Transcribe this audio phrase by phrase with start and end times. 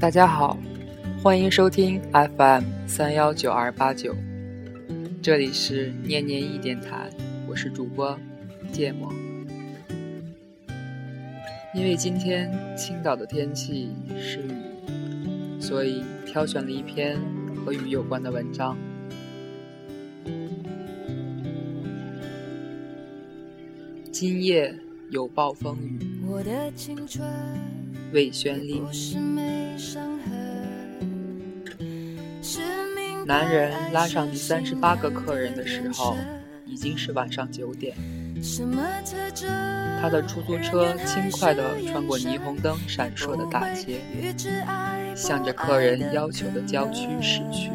[0.00, 0.58] 大家好，
[1.22, 4.16] 欢迎收听 FM 三幺九二八九，
[5.22, 7.10] 这里是念念一电台，
[7.46, 8.18] 我是主播
[8.72, 9.12] 芥末。
[11.74, 14.52] 因为今天青岛的天气是雨，
[15.60, 17.18] 所以挑选了一篇
[17.64, 18.76] 和雨有关的文章。
[24.10, 24.74] 今夜
[25.12, 26.00] 有暴风雨。
[28.14, 28.82] 魏宣丽。
[33.26, 36.16] 男人拉上第三十八个客人的时候，
[36.64, 37.94] 已经是晚上九点。
[40.00, 44.00] 他的出租车轻快地穿过霓虹灯闪烁的大街，
[45.14, 47.70] 向着客人要求的郊区驶去。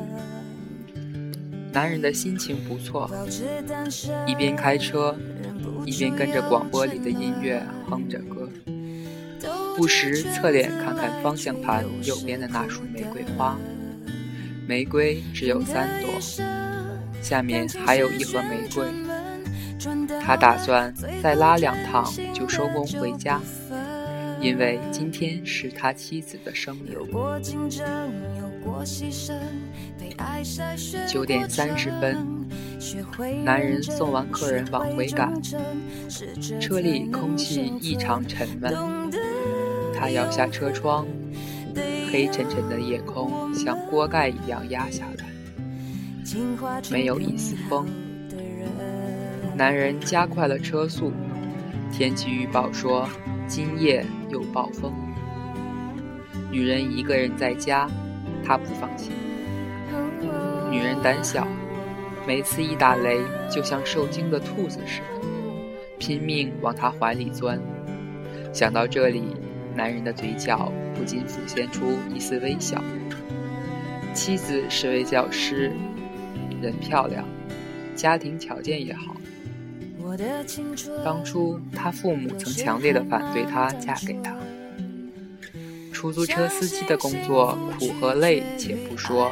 [1.71, 3.07] 男人的心情不错，
[4.25, 5.15] 一边开车，
[5.87, 8.49] 一边跟着广播里的音乐哼着歌，
[9.77, 13.57] 不时侧脸看看方向盘右边的那束玫瑰花。
[14.67, 16.11] 玫瑰只有三朵，
[17.21, 18.85] 下面还有一盒玫瑰。
[20.21, 23.39] 他打算再拉两趟就收工回家，
[24.41, 26.97] 因为今天是他妻子的生日。
[31.07, 32.36] 九点三十分，
[33.43, 35.33] 男人送完客人往回赶，
[36.59, 38.73] 车里空气异常沉闷。
[39.93, 41.07] 他摇下车窗，
[42.11, 45.25] 黑沉沉的夜空像锅盖一样压下来，
[46.91, 47.87] 没有一丝风。
[49.55, 51.11] 男人加快了车速。
[51.89, 53.07] 天气预报说
[53.47, 54.93] 今夜有暴风。
[56.51, 57.89] 女人一个人在家，
[58.45, 59.11] 她不放心。
[60.69, 61.47] 女人胆小，
[62.27, 65.27] 每次一打雷就像受惊的兔子似的，
[65.97, 67.57] 拼命往他怀里钻。
[68.53, 69.23] 想到这里，
[69.73, 72.83] 男人的嘴角不禁浮现出一丝微笑。
[74.13, 75.71] 妻子是位教师，
[76.61, 77.23] 人漂亮，
[77.95, 79.15] 家庭条件也好。
[81.05, 84.35] 当初他父母曾强烈的反对她嫁给他。
[85.93, 89.31] 出租车司机的工作苦和累且不说，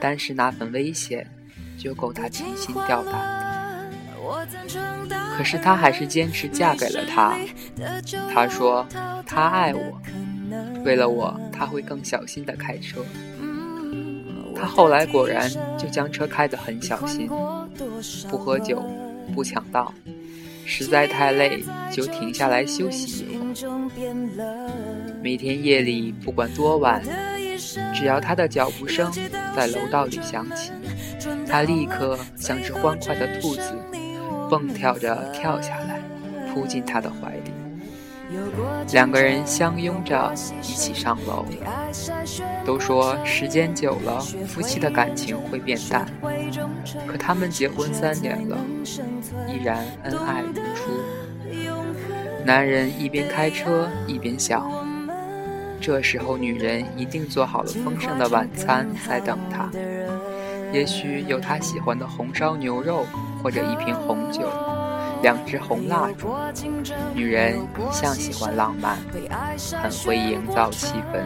[0.00, 1.26] 单是那份危险
[1.78, 3.44] 就够他提心吊胆的。
[5.36, 7.34] 可是她还是坚持嫁给了他。
[8.32, 8.86] 她说
[9.26, 10.00] 他爱我，
[10.84, 13.04] 为了我他会更小心的开车。
[14.56, 17.28] 他后来果然就将车开得很小心，
[18.28, 18.82] 不喝酒。
[19.34, 19.90] 不抢道，
[20.66, 24.70] 实在太累就停下来休息一会儿。
[25.22, 27.02] 每天夜里不管多晚，
[27.94, 29.10] 只要他的脚步声
[29.56, 30.72] 在楼道里响起，
[31.54, 33.62] 他立刻像只欢快的兔子，
[34.50, 36.00] 蹦跳着跳下来，
[36.52, 37.52] 扑进他的怀里。
[38.90, 41.46] 两个人相拥着一起上楼。
[42.64, 46.04] 都说时间久了，夫妻的感情会变淡。
[47.06, 48.58] 可他们结婚三年了，
[49.46, 50.90] 依然恩爱如初。
[52.44, 54.68] 男人一边开车一边想：
[55.80, 59.70] 这时候女人一定做好了丰盛的晚餐在等他，
[60.74, 63.06] 也许有他喜欢的红烧牛肉，
[63.40, 64.42] 或者一瓶红酒。
[65.22, 66.34] 两支红蜡烛，
[67.14, 68.98] 女人一向喜欢浪漫，
[69.80, 71.22] 很会营造气氛。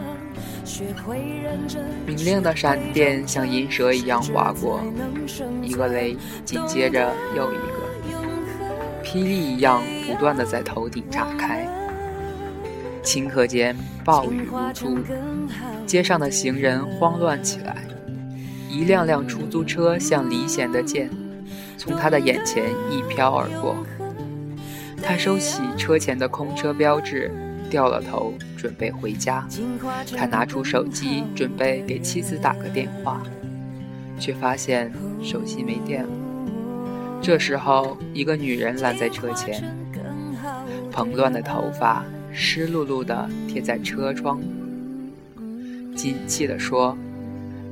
[2.05, 4.79] 明亮的闪电像银蛇一样划过，
[5.63, 6.15] 一个雷
[6.45, 11.67] 紧接着又一个，霹雳一样不断的在头顶炸开。
[13.03, 14.99] 顷刻间，暴雨如注，
[15.87, 17.75] 街上的行人慌乱起来，
[18.69, 21.09] 一辆辆出租车像离弦的箭。
[21.77, 23.75] 从他的眼前一飘而过，
[25.01, 27.31] 他收起车前的空车标志，
[27.69, 29.47] 掉了头，准备回家。
[30.15, 33.23] 他拿出手机，准备给妻子打个电话，
[34.19, 34.91] 却发现
[35.23, 36.09] 手机没电了。
[37.21, 39.63] 这时候，一个女人拦在车前，
[40.91, 42.03] 蓬乱的头发
[42.33, 44.41] 湿漉漉的贴在车窗，
[45.95, 46.97] 紧气地说：“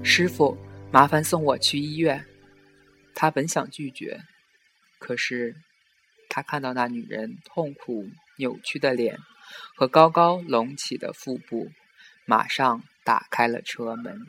[0.01, 0.57] 师傅，
[0.92, 2.25] 麻烦送我去医院。”
[3.19, 4.22] 他本想拒绝，
[5.00, 5.56] 可是
[6.30, 8.07] 他看到那女人痛苦
[8.38, 9.18] 扭曲的脸
[9.75, 11.72] 和高高隆起的腹部，
[12.25, 14.22] 马上打开了车门。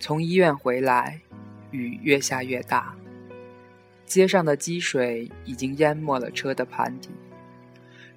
[0.00, 1.20] 从医院回来，
[1.70, 2.96] 雨越下越大，
[4.12, 7.08] 街上的积水已经淹没了车的盘底。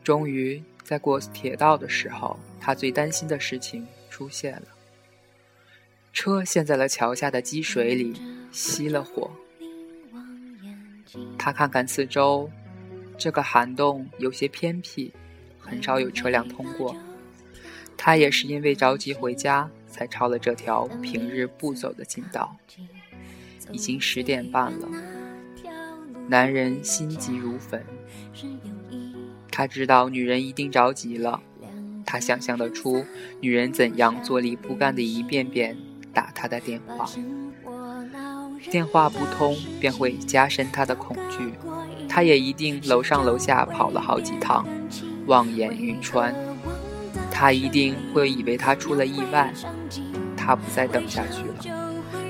[0.04, 4.68] 终于在过铁道的时候，他最担心的事情出现了。
[6.12, 8.14] 车陷在了桥下的积水里，
[8.52, 9.32] 熄了火。
[11.38, 12.52] 他看看四周，
[13.18, 15.14] 这个涵洞有些偏僻，
[15.58, 16.94] 很少有车辆通过。
[17.96, 22.54] 他也是因为着急回家，才抄了这条平日不走的近道。
[23.72, 24.90] 已经十点半了，
[26.28, 27.84] 男人心急如焚。
[29.52, 31.42] 他知道女人一定着急了，
[32.06, 33.06] 他想象得出
[33.40, 35.78] 女人怎样坐立不安的一遍遍
[36.14, 37.10] 打他的电话。
[38.70, 41.54] 电话不通，便会加深他的恐惧。
[42.10, 44.66] 他也一定楼上楼下跑了好几趟，
[45.28, 46.34] 望眼欲穿。
[47.32, 49.54] 他一定会以为他出了意外。
[50.36, 51.56] 他不再等下去了。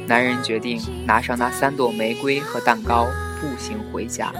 [0.07, 3.07] 男人决定拿上那三朵玫瑰和蛋糕，
[3.39, 4.33] 步行回家。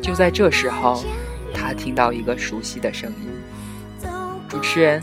[0.00, 1.02] 就在这时候。
[1.56, 4.10] 他听到一个熟悉的声音
[4.50, 5.00] ：“主持人，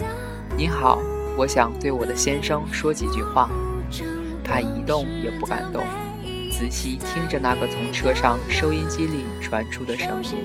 [0.57, 0.99] 您好，
[1.37, 3.49] 我想对我的先生说几句话。”
[4.43, 5.81] 他一动也不敢动，
[6.51, 10.43] 仔细听着那个从车上收音机里传出的声音：“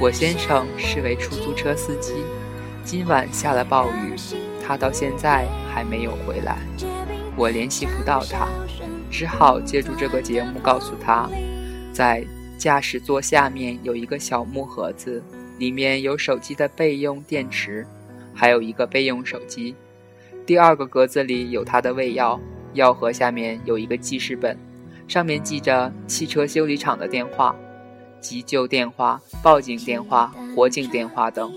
[0.00, 2.14] 我先生是位出租车司机，
[2.84, 4.14] 今晚下了暴雨，
[4.64, 6.58] 他到现在还没有回来，
[7.36, 8.46] 我联系不到他，
[9.10, 11.28] 只好借助这个节目告诉他，
[11.94, 12.22] 在。”
[12.56, 15.22] 驾驶座下面有一个小木盒子，
[15.58, 17.84] 里面有手机的备用电池，
[18.32, 19.74] 还有一个备用手机。
[20.46, 22.40] 第二个格子里有他的胃药，
[22.72, 24.56] 药盒下面有一个记事本，
[25.08, 27.54] 上面记着汽车修理厂的电话、
[28.20, 31.52] 急救电话、报警电话、火警电话等。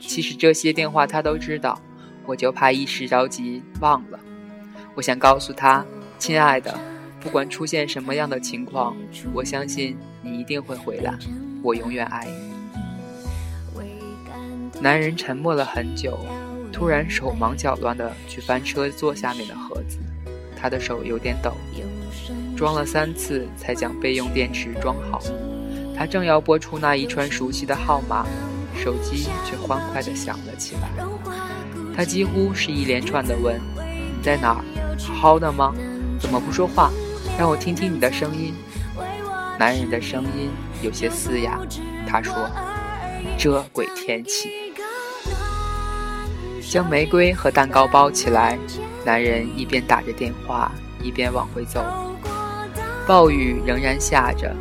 [0.00, 1.78] 其实这些电话他都知道，
[2.24, 4.20] 我就怕一时着急忘了。
[4.94, 5.84] 我想告诉他，
[6.18, 6.95] 亲爱的。
[7.20, 8.96] 不管出现什么样的情况，
[9.32, 11.14] 我相信你一定会回来。
[11.62, 12.46] 我永远爱你。
[14.80, 16.18] 男人沉默了很久，
[16.72, 19.98] 突然手忙脚乱地去翻车座下面的盒子，
[20.54, 21.56] 他的手有点抖，
[22.54, 25.20] 装了三次才将备用电池装好。
[25.96, 28.26] 他正要拨出那一串熟悉的号码，
[28.76, 30.90] 手机却欢快地响了起来。
[31.96, 33.58] 他几乎是一连串地问
[34.14, 34.62] ：“你在哪儿？
[34.98, 35.74] 好好的吗？
[36.20, 36.92] 怎么不说话？”
[37.38, 38.54] 让我听听你的声音。
[39.58, 40.50] 男人的声音
[40.82, 41.60] 有些嘶哑。
[42.08, 42.48] 他说
[43.36, 44.50] ：“这鬼天气。”
[46.62, 48.58] 将玫瑰和蛋糕包起来，
[49.04, 50.70] 男人一边打着电话，
[51.02, 51.84] 一边往回走。
[53.06, 54.54] 暴雨仍然下着，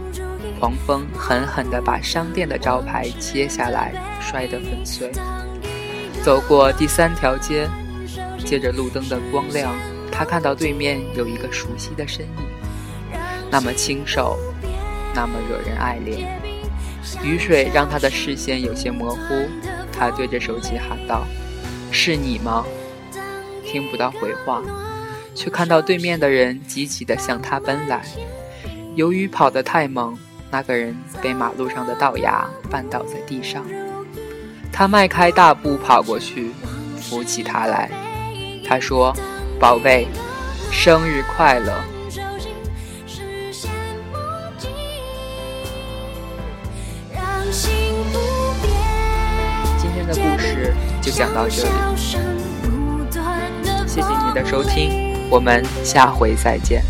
[0.59, 5.11] 狂风狠狠地把商店的招牌切下来，摔得粉碎。
[6.23, 7.67] 走过第三条街，
[8.45, 9.73] 借着路灯的光亮，
[10.17, 13.19] 他看到对面有一个熟悉的身影。
[13.51, 14.37] 那么清瘦，
[15.13, 16.25] 那么惹人爱怜。
[17.23, 19.19] 雨水让他的视线有些模糊，
[19.91, 21.25] 他对着手机喊道
[21.91, 22.65] ：“是你吗？”
[23.65, 24.61] 听不到回话，
[25.35, 28.01] 却看到对面的人急急地向他奔来。
[28.95, 30.17] 由于跑得太猛，
[30.49, 33.65] 那个人被马路上的道牙绊倒在地上。
[34.71, 36.51] 他迈开大步跑过去，
[36.99, 37.89] 扶起他来。
[38.67, 39.13] 他说
[39.59, 40.07] ：“宝贝，
[40.71, 41.73] 生日快乐。”
[49.77, 51.69] 今天的故事就讲到这里，
[53.87, 56.83] 谢谢你的收听，我们下回再见。